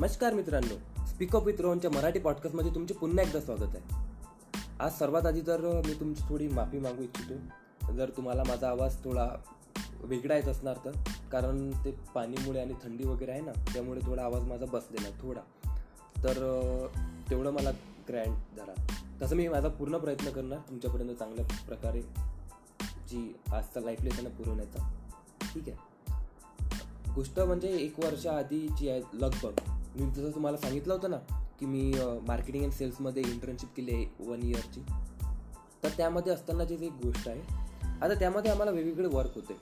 नमस्कार 0.00 0.34
मित्रांनो 0.34 1.06
speak 1.06 1.36
up 1.36 1.46
with 1.46 1.60
रोहनच्या 1.60 1.90
मराठी 1.90 2.18
पॉडकास्टमध्ये 2.18 2.74
तुमचे 2.74 2.94
पुन्हा 2.94 3.24
एकदा 3.24 3.40
स्वागत 3.40 3.74
आहे. 3.74 3.94
आज 4.80 4.98
सर्वात 4.98 5.26
आधी 5.26 5.40
तर 5.40 5.82
मी 5.86 5.94
तुमची 5.94 6.22
थोडी 6.28 6.48
माफी 6.48 6.78
मागू 6.78 7.02
इच्छितो 7.02 7.92
जर 7.92 8.10
तुम्हाला 8.10 8.42
माझा 8.48 8.68
आवाज 8.68 8.96
थोडा 9.04 9.28
वेगळा 10.00 10.36
येत 10.36 10.48
असणार 10.48 10.76
तर 10.84 10.90
कारण 11.32 11.70
ते 11.70 11.90
पाणीमुळे 12.14 12.60
आणि 12.60 12.74
थंडी 12.84 13.04
वगैरे 13.04 13.30
आहे 13.30 13.40
ना 13.40 13.52
त्यामुळे 13.52 14.00
थोडा 14.06 14.24
आवाज 14.24 14.42
माझा 14.42 14.66
बसलेला 14.66 15.08
आहे 15.08 15.22
थोडा. 15.22 15.40
तर 16.24 16.86
तेवढं 17.30 17.50
मला 17.50 17.70
ग्रँड 18.08 18.34
धरा. 18.56 18.94
तसं 19.22 19.36
मी 19.36 19.48
माझा 19.48 19.68
पूर्ण 19.68 19.98
प्रयत्न 19.98 20.30
करणार 20.30 20.58
तुमच्यापर्यंत 20.58 21.14
चांगल्या 21.14 21.44
प्रकारे 21.68 22.02
जी 22.80 23.34
आजचा 23.52 23.80
लाईफ 23.80 24.02
लेसन 24.02 24.28
पुरवण्याचा. 24.28 24.92
ठीक 25.54 25.68
आहे. 25.68 25.90
गोष्ट 27.14 27.40
म्हणजे 27.40 27.68
एक 27.68 28.00
वर्षाआधी 28.00 28.68
जी 28.68 28.88
आहे 28.88 29.02
लगभग 29.12 29.69
मी 29.96 30.10
जसं 30.10 30.30
तुम्हाला 30.30 30.56
सांगितलं 30.56 30.94
होतं 30.94 31.10
ना 31.10 31.16
की 31.58 31.66
मी 31.66 31.92
मार्केटिंग 32.26 32.64
अँड 32.64 32.72
सेल्समध्ये 32.72 33.22
इंटर्नशिप 33.22 33.68
केली 33.76 33.94
आहे 33.94 34.06
वन 34.26 34.42
इयरची 34.42 34.82
तर 35.82 35.88
त्यामध्ये 35.96 36.32
असतानाची 36.32 36.74
एक 36.74 36.92
गोष्ट 37.02 37.28
आहे 37.28 37.40
आता 38.02 38.14
त्यामध्ये 38.14 38.50
आम्हाला 38.50 38.70
वेगवेगळे 38.70 39.08
वर्क 39.08 39.34
होते. 39.34 39.56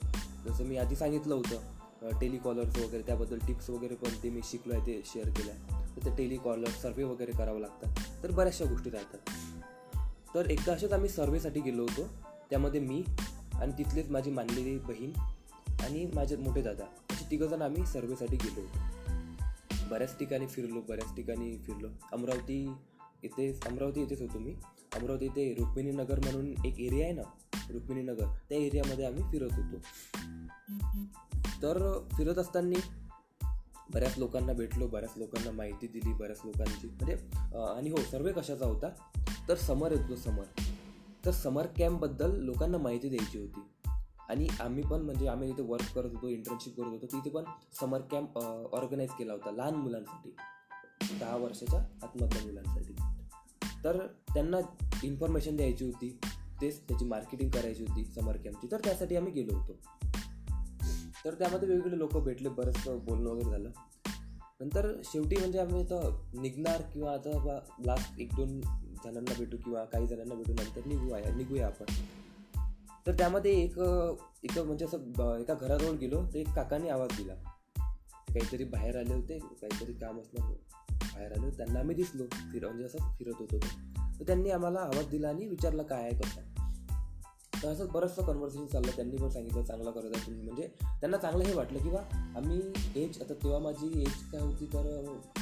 जसं 0.44 0.64
मी 0.64 0.76
आधी 0.76 0.96
सांगितलं 0.96 1.34
होतं 1.34 2.18
टेलिकॉलर्स 2.20 2.76
वगैरे 2.78 3.02
त्याबद्दल 3.02 3.38
टिप्स 3.46 3.70
वगैरे 3.70 3.94
पण 3.94 4.22
ते 4.22 4.30
मी 4.30 4.40
शिकलो 4.44 4.74
आहे 4.74 4.86
ते 4.86 5.02
शेअर 5.06 5.28
केलं 5.28 5.50
आहे 5.50 5.96
तर 5.96 6.04
ते 6.04 6.10
टेलिकॉलर 6.16 6.68
सर्वे 6.82 7.04
वगैरे 7.04 7.32
करावं 7.32 7.60
लागतात 7.60 8.22
तर 8.22 8.30
बऱ्याचशा 8.30 8.64
गोष्टी 8.64 8.90
राहतात. 8.90 9.18
तर 10.34 10.50
एकदा 10.50 10.72
असेच 10.72 10.92
आम्ही 10.92 11.08
सर्वेसाठी 11.08 11.60
गेलो 11.60 11.82
होतो. 11.82 12.06
त्यामध्ये 12.50 12.80
मी 12.80 13.02
आणि 13.54 13.72
तिथलीच 13.78 14.10
माझी 14.10 14.30
मानलेली 14.30 14.78
बहीण 14.78 15.12
आणि 15.82 16.06
माझे 16.14 16.36
मोठे 16.36 16.62
दादा 16.62 16.84
असे 17.10 17.30
तिघंजण 17.30 17.62
आम्ही 17.62 17.86
सर्वेसाठी 17.86 18.36
गेलो 18.36 18.60
होतो. 18.60 18.87
बऱ्याच 19.90 20.18
ठिकाणी 20.18 20.46
फिरलो 20.46 20.80
बऱ्याच 20.88 21.14
ठिकाणी 21.16 21.56
फिरलो. 21.66 21.88
अमरावती 22.12 22.72
इथे 23.22 23.48
अमरावती 23.66 24.02
इथेच 24.02 24.20
होतो 24.20 24.38
मी. 24.38 24.54
अमरावती 24.94 25.26
इथे 25.26 25.52
रुक्मिणी 25.54 25.90
नगर 25.90 26.18
म्हणून 26.18 26.66
एक 26.66 26.80
एरिया 26.80 27.04
आहे 27.04 27.14
ना 27.14 27.22
रुक्मिणी 27.70 28.02
नगर 28.02 28.26
त्या 28.48 28.58
एरियामध्ये 28.58 29.04
आम्ही 29.04 29.22
फिरत 29.22 29.52
होतो. 29.52 29.76
तर 31.62 32.06
फिरत 32.16 32.38
असताना 32.38 32.78
बऱ्याच 33.94 34.18
लोकांना 34.18 34.52
भेटलो 34.52 34.86
बऱ्याच 34.86 35.12
लोकांना 35.16 35.50
माहिती 35.50 35.86
दिली 35.86 36.12
बऱ्याच 36.12 36.40
लोकांची. 36.44 36.86
म्हणजे 36.86 37.14
आणि 37.76 37.90
हो 37.90 37.96
सर्वे 37.96 38.32
कशाचा 38.32 38.66
होता? 38.66 38.88
तर 39.48 39.54
समर 39.54 39.92
येतो 39.92 40.16
समर. 40.16 40.44
तर 41.24 41.30
समर 41.30 41.66
कॅम्पबद्दल 41.76 42.38
लोकांना 42.40 42.78
माहिती 42.78 43.08
द्यायची 43.08 43.38
होती. 43.38 43.60
आणि 44.28 44.48
आम्ही 44.60 44.82
पण 44.82 45.02
म्हणजे 45.02 45.28
आम्ही 45.28 45.52
तिथे 45.52 45.62
वर्क 45.62 45.94
करत 45.94 46.10
होतो 46.14 46.28
इंटर्नशिप 46.28 46.76
करत 46.76 46.86
होतो 46.86 47.06
तिथे 47.06 47.30
पण 47.30 47.44
समर 47.80 48.00
कॅम्प 48.00 48.38
ऑर्गनाईज 48.72 49.10
केला 49.10 49.32
होता 49.32 49.50
लहान 49.50 49.74
मुलांसाठी. 49.74 50.34
दहा 51.20 51.36
वर्षाच्या 51.36 51.80
आतमधल्या 51.80 52.44
मुलांसाठी. 52.44 52.92
तर 53.84 54.06
त्यांना 54.06 54.58
इन्फॉर्मेशन 55.04 55.56
द्यायची 55.56 55.84
होती. 55.84 56.18
तेच 56.60 56.80
त्याची 56.80 57.04
मार्केटिंग 57.04 57.50
करायची 57.50 57.84
होती 57.88 58.04
समर 58.04 58.36
कॅम्पची 58.36 58.68
तर 58.72 58.80
त्यासाठी 58.84 59.16
आम्ही 59.16 59.32
गेलो 59.32 59.56
होतो. 59.56 59.72
तर 61.24 61.34
त्यामध्ये 61.34 61.68
वेगवेगळे 61.68 61.98
लोक 61.98 62.16
भेटले 62.16 62.48
बरंच 62.48 62.88
बोलणं 62.88 63.30
वगैरे 63.30 63.50
झालं. 63.50 63.70
नंतर 64.60 65.00
शेवटी 65.04 65.36
म्हणजे 65.36 65.58
आम्ही 65.58 65.84
तर 65.84 66.26
निघणार 66.34 66.82
किंवा 66.82 67.12
आता 67.12 67.60
लास्ट 67.86 68.20
एक 68.20 68.34
दोन 68.34 68.60
जणांना 69.04 69.32
भेटू 69.38 69.56
किंवा 69.56 69.84
काही 69.84 70.06
जणांना 70.06 70.34
भेटू 70.34 70.52
नंतर 70.52 70.80
निघूया 70.86 71.34
निघूया 71.34 71.66
आपण. 71.66 71.84
तर 73.06 73.12
त्यामध्ये 73.12 73.52
एक 73.52 73.78
एक 74.44 74.58
म्हणजे 74.58 74.84
असं 74.84 75.36
एका 75.40 75.54
घराजवळ 75.54 75.96
गेलो 75.96 76.22
तर 76.24 76.36
एक 76.36 76.48
काकाने 76.48 76.88
आवाज 76.88 77.16
दिला. 77.16 77.34
काहीतरी 78.28 78.64
बाहेर 78.64 78.96
आले 78.96 79.14
होते 79.14 79.38
काहीतरी 79.38 79.92
काम 79.92 80.20
असणार 80.20 80.50
बाहेर 81.02 81.32
आले 81.32 81.50
त्यांना 81.50 81.78
आम्ही 81.78 81.94
दिसलो 81.96 82.24
फिर 82.52 82.66
म्हणजे 82.66 82.84
असं 82.84 82.98
फिरत 83.18 83.40
होतो. 83.40 83.58
तर 84.20 84.26
त्यांनी 84.26 84.50
आम्हाला 84.50 84.80
आवाज 84.80 85.08
दिला 85.08 85.28
आणि 85.28 85.46
विचारला 85.46 85.82
काय 85.82 86.02
आहे 86.02 86.14
कसं 86.14 86.56
तर 87.62 87.68
असं 87.68 87.86
बरंचसं 87.92 88.22
कन्व्हर्सेशन 88.22 88.66
चाललं. 88.66 88.90
त्यांनी 88.96 89.16
पण 89.16 89.28
सांगितलं 89.28 89.64
चांगलं 89.64 89.90
करत 89.90 90.10
आहे 90.14 90.26
तुम्ही. 90.26 90.42
म्हणजे 90.42 90.68
त्यांना 90.82 91.16
चांगलं 91.16 91.44
हे 91.44 91.54
वाटलं 91.54 91.78
की 91.78 91.90
बा 91.90 92.00
आम्ही 92.36 92.60
एज 92.96 93.20
आता 93.22 93.34
तेव्हा 93.34 93.58
माझी 93.58 94.02
एज 94.02 94.22
काय 94.32 94.40
होती 94.40 94.66
तर 94.66 94.84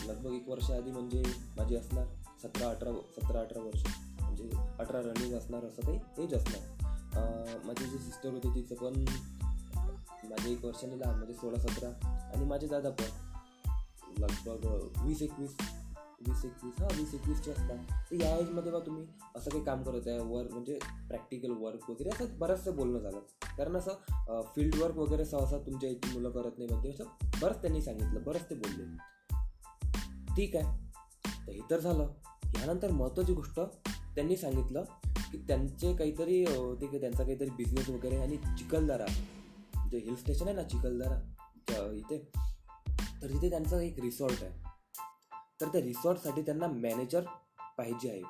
लगभग 0.07 0.33
एक 0.33 0.49
वर्ष 0.49 0.71
आधी 0.71 0.91
म्हणजे 0.91 1.23
माझी 1.57 1.77
असणार 1.77 2.07
सतरा 2.43 2.69
अठरा 2.69 2.93
सतरा 3.17 3.41
अठरा 3.41 3.63
वर्ष. 3.63 3.83
म्हणजे 4.21 4.51
अठरा 4.79 5.01
रनिंग 5.01 5.35
असणार 5.35 5.65
असं 5.65 5.83
काही 5.83 6.25
एज 6.25 6.35
असणार. 6.35 6.76
माझी 7.67 7.85
जी 7.85 7.99
सिस्टर 7.99 8.33
होती 8.33 8.55
तिचं 8.55 8.75
पण 8.75 9.05
माझे 10.29 10.51
एक 10.51 10.65
वर्षाने 10.65 10.99
लहान 10.99 11.15
म्हणजे 11.15 11.35
सोळा 11.35 11.59
सतरा 11.59 11.89
आणि 12.35 12.45
माझे 12.45 12.67
दादा 12.67 12.91
पण. 12.91 13.25
लगभग 14.19 15.03
वीस 15.05 15.23
एकवीस 15.23 15.57
वीस 16.27 16.45
एकवीस 16.45 16.81
हां 16.81 16.89
वीस 16.99 17.15
एकवीसचे 17.15 17.51
असतात. 17.51 17.79
तर 18.11 18.15
या 18.21 18.37
एजमध्ये 18.37 18.73
बा 18.73 18.79
तुम्ही 18.79 19.05
असं 19.37 19.51
काही 19.51 19.65
काम 19.65 19.83
करत 19.83 20.09
आहे 20.09 20.19
वर्क 20.19 20.53
म्हणजे 20.53 20.79
प्रॅक्टिकल 21.09 21.51
वर्क 21.51 21.91
वगैरे 21.91 22.11
असं 22.11 22.39
बरंचसं 22.39 22.77
बोलणं 22.77 22.99
झालं. 22.99 23.19
कारण 23.59 23.77
असं 23.77 24.43
फील्ड 24.57 24.75
वर्क 24.75 24.97
वगैरे 24.97 25.25
सहसा 25.25 25.59
तुमच्या 25.59 25.91
इथे 25.91 26.13
मुलं 26.13 26.31
करत 26.31 26.59
नाही 26.59 26.69
म्हणजे 26.71 26.91
असं 26.91 27.05
बरंच 27.41 27.61
त्यांनी 27.63 27.83
सांगितलं 27.83 28.23
बरंच 28.25 28.51
ते 28.51 28.55
बोलले. 28.55 28.85
ठीक 30.37 30.57
आहे. 30.57 30.87
तर 31.47 31.53
हे 31.53 31.61
तर 31.71 31.81
झालं. 31.81 32.09
यानंतर 32.57 32.91
महत्त्वाची 32.91 33.33
गोष्ट 33.33 33.61
त्यांनी 34.15 34.37
सांगितलं 34.37 34.85
की 35.33 35.39
त्यांचे 35.39 35.95
काहीतरी 35.97 36.45
ते 36.81 37.01
त्यांचा 37.01 37.25
काहीतरी 37.25 37.51
बिझनेस 37.51 37.89
वगैरे 37.89 38.17
आणि 38.17 38.37
चिखलदरा 38.37 39.07
जे 39.91 39.99
हिल 39.99 40.17
स्टेशन 40.17 40.47
आहे 40.47 40.57
ना 40.57 40.63
चिखलदरा 40.63 41.35
इथे 41.93 42.19
तर 43.23 43.29
तिथे 43.29 43.51
त्यांचा 43.51 43.81
एक 43.81 44.01
रिसॉर्ट 44.01 44.43
आहे. 44.43 44.53
तर 45.61 45.69
त्या 45.69 45.81
रिसॉर्टसाठी 45.81 46.43
त्यांना 46.43 46.67
मॅनेजर 46.67 47.23
पाहिजे 47.79 48.11
आहे. 48.11 48.23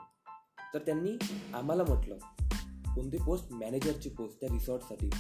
तर 0.74 0.78
त्यांनी 0.78 1.18
आम्हाला 1.54 1.82
म्हटलं 1.82 2.16
कोणती 2.94 3.18
पोस्ट 3.18 3.52
मॅनेजरची 3.52 4.08
पोस्ट 4.08 4.40
त्या 4.40 4.48
रिसॉर्टसाठी 4.52 5.10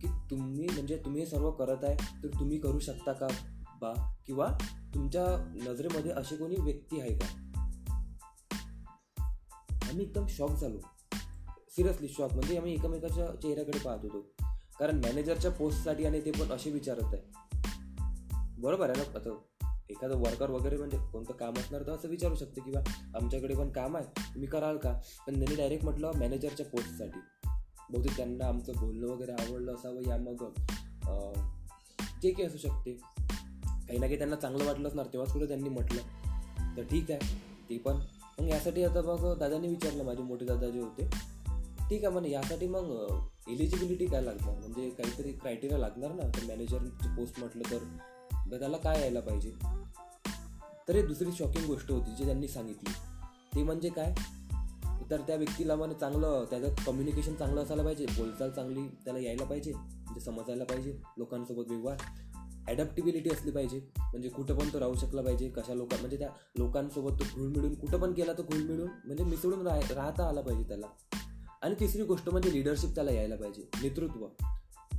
की 0.00 0.06
तुम्ही 0.30 0.68
म्हणजे 0.72 0.96
तुम्ही 0.96 1.26
सर्व 1.26 1.50
करत 1.50 1.84
आहे 1.84 2.22
तर 2.22 2.28
तुम्ही 2.28 2.58
करू 2.58 2.78
शकता 2.78 3.12
का 3.12 3.26
बा? 3.80 4.12
किंवा 4.26 4.46
तुमच्या 4.94 5.52
नजरेमध्ये 5.54 6.10
अशी 6.10 6.36
कोणी 6.36 6.56
व्यक्ती 6.60 7.00
आहे 7.00 7.18
का? 7.18 7.26
आम्ही 9.88 10.02
एकदम 10.02 10.26
शॉक 10.26 10.50
झालो. 10.50 10.78
Seriously 11.76 12.08
shock. 12.08 12.32
म्हणजे 12.32 12.56
आम्ही 12.56 12.74
एकमेकाच्या 12.74 13.26
चेहऱ्याकडे 13.42 13.78
पाहत 13.78 13.98
होतो. 14.02 14.20
कारण 14.78 14.96
मॅनेजरच्या 14.96 15.50
पोस्टसाठी 15.50 16.04
आणि 16.04 16.20
ते 16.20 16.30
पण 16.30 16.52
असे 16.52 16.70
विचारत 16.70 17.14
आहे. 17.14 17.22
बरोबर 18.58 18.90
आहे 18.90 19.02
ना? 19.02 19.18
आता 19.18 19.38
एखादं 19.90 20.16
वर्कर 20.16 20.50
वगैरे 20.50 20.76
म्हणजे 20.76 20.98
कोणतं 21.12 21.32
काम 21.32 21.54
असणार 21.54 21.82
तर 21.82 21.90
असं 21.90 22.08
विचारू 22.08 22.34
शकते 22.34 22.60
किंवा 22.60 22.82
आमच्याकडे 23.14 23.54
पण 23.54 23.70
काम 23.70 23.96
आहे. 23.96 24.06
तुम्ही 24.06 24.48
कराल 24.48 24.76
का? 24.76 24.92
पण 25.26 25.34
त्यांनी 25.34 25.56
डायरेक्ट 25.56 25.84
म्हटलं 25.84 26.12
मॅनेजरच्या 26.16 26.66
पोस्टसाठी. 26.66 27.20
बहुतेक 27.90 28.16
त्यांना 28.16 28.46
आमचं 28.46 28.72
बोलणं 28.76 29.06
वगैरे 29.06 29.32
आवडलं 29.32 29.74
असावं 29.74 30.08
या 30.08 30.16
मग 30.16 30.44
जे 32.22 32.30
काही 32.30 32.44
असू 32.44 32.58
शकते. 32.58 32.92
काही 33.66 33.98
ना 33.98 34.06
काही 34.06 34.18
त्यांना 34.18 34.36
चांगलं 34.36 34.64
वाटलं 34.64 34.88
असणार 34.88 35.06
तेव्हाच 35.06 35.32
कुठं 35.32 35.48
त्यांनी 35.48 35.68
म्हटलं. 35.68 36.02
तर 36.76 36.82
ठीक 36.82 37.10
आहे 37.10 37.18
ते 37.70 37.78
पण. 37.78 37.96
मग 38.40 38.48
यासाठी 38.48 38.84
आता 38.84 39.02
मग 39.02 39.38
दादांनी 39.38 39.68
विचारलं 39.68 40.04
माझे 40.04 40.22
मोठे 40.22 40.46
दादा 40.46 40.68
जे 40.68 40.80
होते 40.80 41.31
ठीक 41.88 42.04
आहे 42.04 42.12
म्हणे 42.12 42.30
यासाठी 42.30 42.66
मग 42.66 43.08
एलिजिबिलिटी 43.48 44.06
काय 44.06 44.22
लागणार? 44.22 44.58
म्हणजे 44.58 44.90
काहीतरी 44.90 45.32
क्रायटेरिया 45.32 45.78
लागणार 45.78 46.12
ना? 46.12 46.22
तर 46.22 46.44
मॅनेजरची 46.44 47.08
पोस्ट 47.16 47.38
म्हटलं 47.38 47.62
तर 47.70 48.58
त्याला 48.58 48.76
काय 48.76 49.00
यायला 49.00 49.20
पाहिजे? 49.20 49.50
तर 50.88 50.96
हे 50.96 51.02
दुसरी 51.02 51.32
शॉकिंग 51.32 51.66
गोष्ट 51.66 51.90
होती 51.90 52.14
जी 52.14 52.24
त्यांनी 52.24 52.48
सांगितली. 52.48 52.92
ती 53.54 53.62
म्हणजे 53.62 53.88
काय? 53.88 54.14
तर 55.10 55.20
त्या 55.20 55.36
व्यक्तीला 55.36 55.76
म्हणे 55.76 55.94
चांगलं 55.94 56.44
त्याचं 56.50 56.74
कम्युनिकेशन 56.86 57.34
चांगलं 57.34 57.62
असायला 57.62 57.82
पाहिजे 57.82 58.06
बोलचाल 58.06 58.50
चांगली 58.50 58.88
त्याला 59.04 59.18
यायला 59.18 59.44
पाहिजे 59.44 59.72
म्हणजे 59.72 60.20
समजायला 60.20 60.64
पाहिजे 60.64 60.98
लोकांसोबत 61.18 61.70
व्यवहार. 61.70 61.96
ॲडॅप्टिबिलिटी 62.68 63.30
असली 63.30 63.50
पाहिजे 63.50 63.80
म्हणजे 63.98 64.28
कुठं 64.28 64.58
पण 64.58 64.68
तो 64.72 64.80
राहू 64.80 64.94
शकला 64.94 65.22
पाहिजे 65.22 65.48
कशा 65.48 65.74
लोक 65.74 65.94
म्हणजे 65.94 66.18
त्या 66.18 66.28
लोकांसोबत 66.58 67.20
तो 67.20 67.24
घुळ 67.34 67.48
मिळून 67.48 67.74
कुठं 67.74 68.00
पण 68.00 68.12
गेला 68.12 68.32
तर 68.32 68.42
घुळ 68.42 68.58
मिळून 68.58 68.88
म्हणजे 69.04 69.24
मिसळून 69.24 69.66
राह 69.66 69.80
राहता 69.94 70.28
आला 70.28 70.40
पाहिजे 70.40 70.64
त्याला. 70.68 70.86
आणि 71.62 71.74
तिसरी 71.80 72.02
गोष्ट 72.02 72.28
म्हणजे 72.28 72.52
लिडरशिप 72.52 72.90
त्याला 72.94 73.12
यायला 73.12 73.36
पाहिजे. 73.36 73.62
नेतृत्व. 73.82 74.26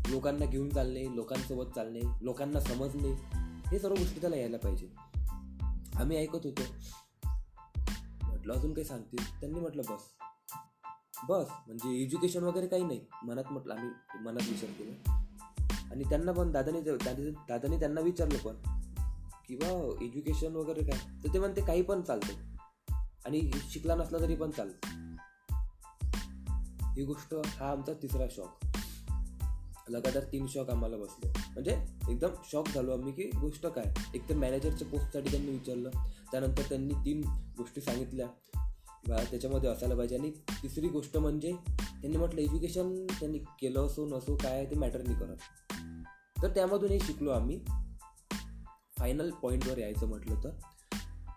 लोकांना 0.09 0.45
घेऊन 0.45 0.69
चालणे 0.69 1.15
लोकांसोबत 1.15 1.71
चालणे 1.75 1.99
लोकांना 2.21 2.59
समजणे 2.59 3.11
हे 3.71 3.79
सर्व 3.79 3.95
गोष्टी 3.95 4.21
त्याला 4.21 4.35
यायला 4.35 4.57
पाहिजे. 4.57 4.89
आम्ही 5.95 6.17
ऐकत 6.17 6.39
होतो. 6.43 6.61
म्हटलं 8.23 8.53
अजून 8.53 8.73
काही 8.73 8.85
सांगतील? 8.85 9.39
त्यांनी 9.39 9.59
म्हटलं 9.59 9.81
बस. 9.89 10.01
बस? 11.29 11.45
म्हणजे 11.67 12.03
एज्युकेशन 12.03 12.43
वगैरे 12.43 12.67
काही 12.67 12.83
नाही. 12.83 13.05
मनात 13.23 13.43
म्हटलं 13.51 13.73
आम्ही 13.73 14.19
मनात 14.23 14.49
विचार 14.49 14.69
केला. 14.69 15.25
आणि 15.91 16.03
त्यांना 16.03 16.31
पण 16.31 16.51
दादाने 16.51 16.81
दादाने 16.81 17.79
त्यांना 17.79 18.01
विचारलं 18.01 18.37
पण 18.37 18.55
की 19.47 19.55
बा 19.55 19.97
एज्युकेशन 20.01 20.55
वगैरे 20.55 20.81
काय? 20.81 20.99
तर 21.23 21.33
ते 21.33 21.39
म्हणते 21.39 21.65
काही 21.65 21.81
पण 21.81 22.01
चालतं. 22.01 22.33
आणि 23.25 23.51
शिकला 23.69 23.95
नसला 23.95 24.19
तरी 24.19 24.35
पण 24.35 24.51
चालतं. 24.51 25.02
ही 26.97 27.03
गोष्ट 27.03 27.33
हा 27.45 27.71
आमचा 27.71 27.93
तिसरा 27.93 28.25
शॉक 28.31 28.59
लगातार 29.89 30.23
तीन 30.23 30.47
शॉक 30.47 30.69
आम्हाला 30.69 30.97
बसले. 30.97 31.29
म्हणजे 31.29 31.71
एकदम 32.09 32.29
शॉक 32.51 32.67
झालो 32.75 32.91
आम्ही 32.91 33.13
की 33.13 33.23
गोष्ट 33.23 33.67
काय? 33.67 33.93
एक 34.15 34.29
तर 34.29 34.35
मॅनेजरच्या 34.35 34.87
पोस्टसाठी 34.87 35.31
त्यांनी 35.31 35.51
विचारलं. 35.51 35.89
त्यानंतर 36.31 36.61
त्यांनी 36.61 36.93
तीन 36.93 37.21
गोष्टी 37.57 37.81
सांगितल्या. 37.81 38.27
त्याच्यामध्ये 39.07 39.69
असायला 39.69 39.95
पाहिजे. 39.95 40.17
आणि 40.17 40.31
तिसरी 40.31 40.87
गोष्ट 40.87 41.17
म्हणजे 41.17 41.51
त्यांनी 41.77 42.17
म्हटलं 42.17 42.41
एज्युकेशन 42.41 43.05
त्यांनी 43.05 43.37
केलं 43.37 43.85
असो 43.85 44.05
नसो 44.05 44.35
काय 44.35 44.65
ते 44.65 44.75
मॅटर 44.75 45.01
नाही 45.01 45.19
करत. 45.19 45.37
तर 46.43 46.47
त्यामधून 46.47 46.89
हे 46.89 46.99
शिकलो 46.99 47.29
आम्ही. 47.29 47.63
फायनल 48.97 49.31
पॉईंटवर 49.31 49.77
यायचं 49.77 50.07
म्हटलं 50.07 50.35
तर 50.43 50.49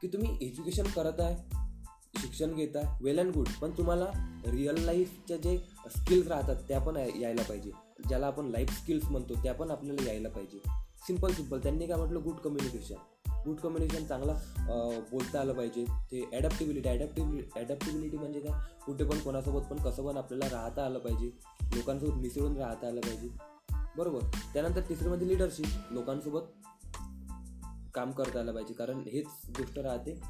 की 0.02 0.08
तुम्ही 0.08 0.38
एज्युकेशन 0.40 0.84
करत 0.84 1.20
आहे 1.20 1.55
शिक्षण 2.20 2.54
घेत 2.54 2.76
आहे 2.76 3.04
वेल 3.04 3.18
अँड 3.18 3.32
गुड 3.34 3.48
पण 3.62 3.70
तुम्हाला 3.70 4.06
रिअल 4.46 4.78
लाईफच्या 4.84 5.36
जे 5.36 5.56
स्किल्स 5.96 6.26
राहतात 6.28 6.62
त्या 6.68 6.78
पण 6.80 6.96
यायला 6.96 7.42
पाहिजे. 7.42 7.70
ज्याला 8.08 8.26
आपण 8.26 8.46
लाईफ 8.46 8.70
स्किल्स 8.80 9.10
म्हणतो 9.10 9.34
त्या 9.42 9.52
पण 9.54 9.70
आपल्याला 9.70 10.10
यायला 10.10 10.28
पाहिजे. 10.28 10.58
सिंपल 11.06 11.32
सिंपल 11.32 11.58
त्यांनी 11.62 11.86
काय 11.86 11.96
म्हटलं? 11.96 12.22
गुड 12.24 12.36
कम्युनिकेशन 12.44 12.94
गुड 13.44 13.56
कम्युनिकेशन 13.56 14.04
चांगला 14.04 14.32
बोलता 15.10 15.40
आलं 15.40 15.52
पाहिजे. 15.52 15.84
ते 16.10 16.22
ॲडॅप्टेबिलिटी 16.32 16.88
ॲडॅप्टेबिलिटी 16.88 17.58
ॲडॅप्टेबिलिटी 17.60 18.16
म्हणजे 18.16 18.40
काय? 18.40 18.52
कुठे 18.86 19.04
पण 19.04 19.18
कोणासोबत 19.18 19.66
पण 19.70 19.76
कसं 19.82 20.06
पण 20.06 20.16
आपल्याला 20.16 20.54
राहता 20.56 20.84
आलं 20.84 20.98
पाहिजे. 20.98 21.30
लोकांसोबत 21.74 22.20
मिसळून 22.20 22.56
राहता 22.56 22.86
आलं 22.86 23.00
पाहिजे. 23.00 23.28
बरोबर? 23.96 24.24
त्यानंतर 24.52 24.80
तिसरीमध्ये 24.80 25.26
म्हणजे 25.26 25.28
लिडरशिप 25.28 25.92
लोकांसोबत 25.92 26.66
काम 27.94 28.10
करता 28.10 28.40
आलं 28.40 28.52
पाहिजे. 28.52 28.74
कारण 28.74 29.02
हेच 29.06 29.26
गोष्ट 29.58 29.78
राहते. 29.78 30.20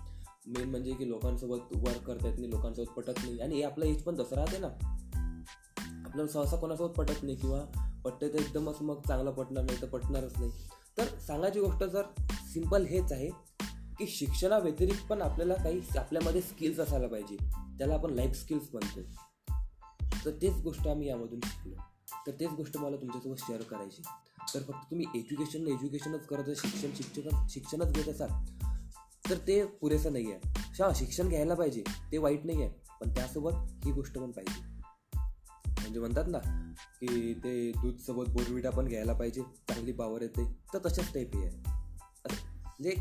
मेन 0.47 0.71
म्हणजे 0.71 0.95
की 0.95 1.09
लोकांसोबत 1.09 1.59
वर्क 1.77 2.03
करता 2.03 2.29
येत 2.29 2.39
नाही 2.39 2.51
लोकांसोबत 2.51 2.89
पटत 2.89 3.13
नाही. 3.19 3.39
आणि 3.39 3.55
हे 3.55 3.63
आपलं 3.63 3.85
एज 3.85 4.03
पण 4.03 4.17
जसं 4.17 4.37
राहते 4.37 4.59
ना. 4.59 4.67
आपल्याला 6.07 6.27
सहसा 6.27 6.57
कोणासोबत 6.57 6.95
पटत 6.95 7.23
नाही 7.23 7.37
किंवा 7.37 7.61
पटते 8.05 8.29
तर 8.29 8.39
एकदमच 8.39 8.77
मग 8.81 9.01
चांगलं 9.09 9.31
पटणार 9.31 9.65
नाही 9.65 9.83
तर 9.83 9.87
पटणारच 9.87 10.33
नाही. 10.39 10.51
तर 10.99 11.05
सांगायची 11.05 11.61
गोष्ट 11.61 11.85
जर 11.85 12.03
सिंपल 12.31 12.87
हेच 12.87 13.13
आहे 13.13 13.31
की 13.99 14.07
शिक्षणाव्यतिरिक्त 14.07 15.07
पण 15.11 15.23
आपल्याला 15.23 15.55
काही 15.55 15.81
आपल्यामध्ये 15.99 16.41
स्किल्स 16.41 16.81
असायला 16.81 17.07
पाहिजे. 17.07 17.37
त्याला 17.79 17.95
आपण 17.95 18.11
लाईफ 18.11 18.37
स्किल्स 18.37 18.65
म्हणतो. 18.73 19.01
तर 20.25 20.31
तेच 20.43 20.63
गोष्ट 20.63 20.89
आम्ही 20.89 21.09
यामधून 21.09 21.41
शिकलो. 21.45 21.75
तर 22.27 22.33
तेच 22.41 22.51
गोष्ट 22.51 22.77
मला 22.77 22.97
तुमच्यासोबत 22.97 23.37
शेअर 23.39 23.63
करायची. 23.63 24.03
तर 24.55 24.61
फक्त 24.61 24.91
तुम्ही 24.91 25.07
एज्युकेशन 25.15 25.67
एज्युकेशनच 25.67 26.27
करत 26.27 26.45
शिक्षण 26.57 26.89
शिक्षक 26.95 27.31
शिक्षणच 27.51 27.93
घेत 27.93 28.09
असाल. 28.09 28.56
तर 29.31 29.39
ते 29.39 29.65
पुरेसं 29.65 30.13
नाही 30.13 30.33
आहे 30.33 30.63
शा 30.75 30.91
शिक्षण 30.97 31.29
घ्यायला 31.29 31.55
पाहिजे 31.55 31.83
ते 32.13 32.19
वाईट 32.19 32.45
नाही 32.47 32.63
आहे 32.63 32.71
पण 33.01 33.09
त्यासोबत 33.09 33.87
ही 33.87 33.93
गोष्ट 33.93 34.19
पण 34.19 34.31
पाहिजे. 34.31 34.61
म्हणजे 35.67 36.01
म्हणतात 36.01 36.25
ना 36.27 36.39
की 37.01 37.35
ते 37.35 37.73
दूधसोबत 37.73 38.29
बोरविटा 38.29 38.71
पण 38.71 38.89
घ्यायला 38.89 39.13
पाहिजे 39.13 39.43
चांगली 39.43 39.93
पावर 39.93 40.23
येते. 40.23 40.45
तर 40.75 40.79
तशाच 40.79 41.13
टाईप 41.15 41.37
हे 41.37 41.47
आहे. 41.47 41.63
म्हणजे 42.65 42.95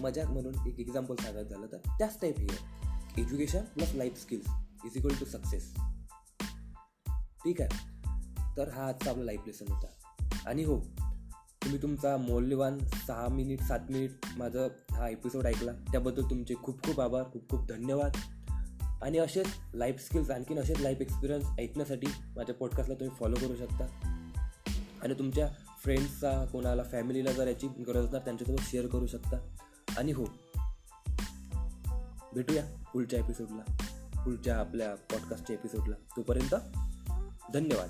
मजाक 0.00 0.30
म्हणून 0.30 0.54
एक 0.66 0.80
एक्झाम्पल 0.80 1.14
सांगायचं 1.14 1.50
झालं 1.50 1.66
तर 1.72 1.78
त्याच 1.98 2.20
टाईप 2.20 2.38
हे 2.38 2.46
आहे. 2.50 3.22
Education 3.22 3.64
plus 3.64 3.94
life 3.94 4.20
skills 4.20 4.46
is 4.84 4.96
equal 4.96 5.14
to 5.20 5.24
success 5.24 5.72
ठीक 7.44 7.60
आहे? 7.60 7.92
तर 8.56 8.68
हा 8.68 8.88
आजचा 8.88 9.10
आपला 9.10 9.24
लाईफ 9.24 9.40
लेसन 9.46 9.72
होता. 9.72 9.86
आणि 10.46 10.62
हो 10.62 10.78
तुम्ही 11.64 11.82
तुमचा 11.82 12.16
मौल्यवान 12.16 12.78
सहा 12.78 13.28
मिनिट 13.28 13.62
सात 13.62 13.78
मिनिट 13.90 14.10
माझं 14.36 14.68
हा 14.90 15.08
एपिसोड 15.08 15.46
ऐकला. 15.46 15.72
त्याबद्दल 15.72 16.22
तुमचे 16.22 16.54
खूप 16.62 16.84
खूप 16.84 17.00
आभार 17.00 17.22
खूप 17.32 17.48
खूप 17.50 17.68
धन्यवाद. 17.68 18.16
आणि 19.02 19.18
असेच 19.18 19.46
लाईफ 19.74 20.00
स्किल्स 20.00 20.30
आणखीन 20.30 20.58
असेच 20.58 20.80
लाईफ 20.80 21.00
एक्सपिरियन्स 21.00 21.44
ऐकण्यासाठी 21.58 22.06
माझ्या 22.36 22.54
पॉडकास्टला 22.54 22.94
तुम्ही 22.94 23.16
फॉलो 23.16 23.34
करू 23.34 23.56
शकता. 23.56 23.84
आणि 25.02 25.14
तुमच्या 25.14 25.48
फ्रेंड्सचा 25.84 26.44
कोणाला 26.44 26.82
फॅमिलीला 26.82 27.32
जर 27.32 27.46
याची 27.46 27.66
गरज 27.66 28.04
असणार 28.04 28.20
त्यांच्यासोबत 28.20 28.60
शेअर 28.62 28.86
करू 28.86 29.06
शकता. 29.06 29.36
आणि 29.98 30.12
हो 30.12 30.24
भेटूया 32.34 32.64
पुढच्या 32.92 33.18
एपिसोडला 33.18 33.76
पुढच्या 34.24 34.56
आपल्या 34.56 34.94
पॉडकास्टच्या 34.94 35.54
एपिसोडला 35.54 35.96
तोपर्यंत 36.16 36.54
धन्यवाद. 37.54 37.88